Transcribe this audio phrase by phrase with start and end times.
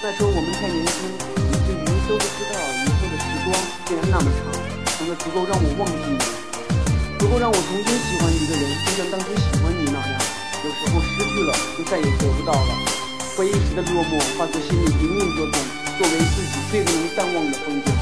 [0.00, 3.50] 再说我们太年轻，以至于都不知道以后的时光
[3.84, 4.46] 竟然那么长，
[4.94, 6.18] 长的足够让我忘记你，
[7.18, 10.14] 足够让我重新喜欢一个人，就像当初喜欢你那样。
[10.62, 12.70] 有时候失去了，就再也得不到了。
[13.36, 15.58] 回忆时的落寞，化作心里隐隐作痛，
[15.98, 17.97] 作为自己最不能淡忘的风景。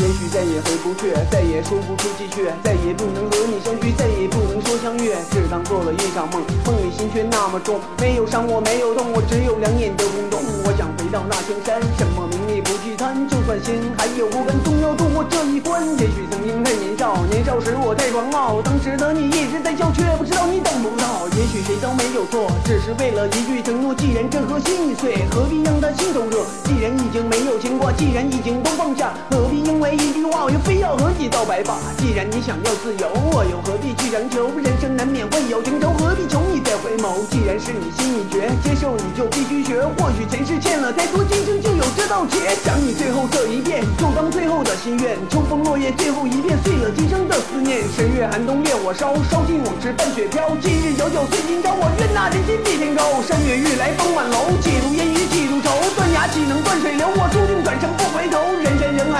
[0.00, 10.40] 也许再也回不去，再也说不出继续，再也不能和你相聚，再也不能说相约，只当做了一场梦，梦里心却那么重，没有伤我没有痛，我只有两眼的空洞。
[10.64, 15.84] 我想回到那青山，什么名利不去贪，就算心还有不甘，终要度过这一关。
[16.00, 21.28] 也许曾经太年少，年少时我太狂傲，当时的你一直在笑，却不知道你等不到。
[21.36, 23.94] 也许谁都没有错，只是为了一句承诺。
[23.94, 26.40] 既然这颗心已碎，何必让他心头热？
[26.80, 31.76] 既然已经没有牵挂，既然已经都放下，何必因为一句话，又非要和你道白发？
[31.98, 34.48] 既然你想要自由，我又何必去强求？
[34.56, 37.20] 人生难免会有情仇，何必求你再回眸？
[37.28, 39.84] 既然是你心已决，接受你就必须学。
[40.00, 42.56] 或许前世欠了太多，今生就有这道劫。
[42.64, 45.18] 想你最后这一遍，就当最后的心愿。
[45.28, 47.84] 秋风落叶最后一遍，碎了今生的思念。
[47.92, 50.48] 十月寒冬烈火烧，烧尽往事伴雪飘。
[50.62, 53.20] 今日遥遥岁今朝，我愿那人间地天高。
[53.20, 54.09] 山月欲来风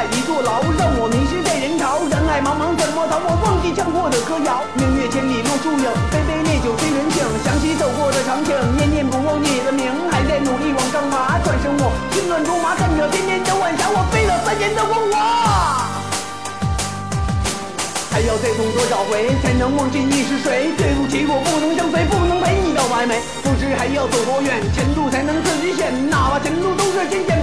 [0.00, 2.00] 海一座牢，让我迷失在人潮。
[2.08, 3.20] 人海茫茫怎么逃？
[3.20, 4.64] 我忘记唱过的歌谣。
[4.72, 7.20] 明月千里落树影，杯杯烈酒醉人醒。
[7.44, 11.36] 想起走过的场景，念念不忘你的名，还在努力往上爬。
[11.44, 15.20] 转身我心乱如麻，看着天边的晚霞，我飞了三年的光华。
[18.08, 20.72] 还要再痛多少回，才能忘记你是谁？
[20.80, 23.20] 对不起，我不能相随，不能陪你到白眉。
[23.44, 25.92] 不知还要走多远，前路才能自己选。
[26.08, 27.39] 哪怕前路都是艰险，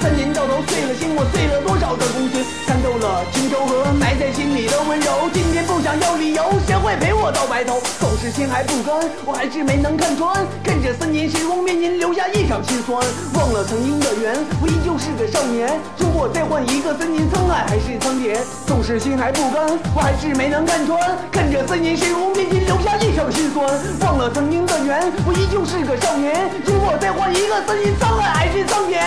[0.00, 2.44] 三年到头碎了心，我碎了多少的公心？
[2.66, 7.80] 看透了情仇和埋在心里的温柔，今天不想要理由，谁会陪我到白头？
[8.00, 10.46] 总是心还不甘，我还是没能看穿。
[10.64, 12.98] 看着三年时光面前留下一场心酸，
[13.34, 15.68] 忘了曾经的缘，我依旧是个少年。
[15.98, 20.98] 如果再换一个三年沧海还是桑田，纵使心还不甘，我还是没能看穿。
[21.30, 23.66] 看着三年时光面前留下一场心酸，
[24.00, 26.50] 忘了曾经的缘，我依旧是个少年。
[26.64, 29.04] 如果再换一个三年沧海还是桑田，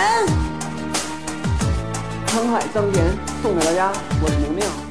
[2.29, 3.03] 沧海桑田
[3.41, 3.91] 送给大家，
[4.21, 4.88] 我是明明。